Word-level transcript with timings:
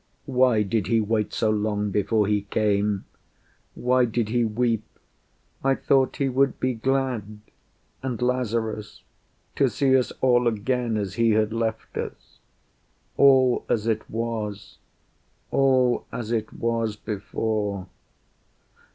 Why 0.25 0.63
did 0.63 0.87
He 0.87 0.99
wait 0.99 1.31
So 1.31 1.51
long 1.51 1.91
before 1.91 2.25
He 2.25 2.41
came? 2.49 3.05
Why 3.75 4.05
did 4.05 4.29
He 4.29 4.43
weep? 4.43 4.83
I 5.63 5.75
thought 5.75 6.15
He 6.15 6.27
would 6.27 6.59
be 6.59 6.73
glad 6.73 7.37
and 8.01 8.19
Lazarus 8.19 9.03
To 9.57 9.69
see 9.69 9.95
us 9.95 10.11
all 10.19 10.47
again 10.47 10.97
as 10.97 11.13
He 11.21 11.33
had 11.33 11.53
left 11.53 11.95
us 11.97 12.39
All 13.15 13.63
as 13.69 13.85
it 13.85 14.09
was, 14.09 14.79
all 15.51 16.07
as 16.11 16.31
it 16.31 16.51
was 16.51 16.95
before." 16.95 17.85